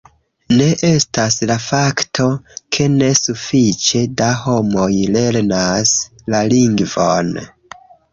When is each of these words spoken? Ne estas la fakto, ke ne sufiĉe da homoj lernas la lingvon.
Ne 0.59 0.67
estas 0.85 1.35
la 1.49 1.57
fakto, 1.65 2.23
ke 2.77 2.87
ne 2.93 3.09
sufiĉe 3.19 4.01
da 4.23 4.31
homoj 4.45 4.87
lernas 5.17 5.93
la 6.35 6.41
lingvon. 6.55 7.31